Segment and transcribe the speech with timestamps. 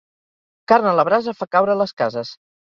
[0.73, 2.35] Carn a la brasa fa caure les cases.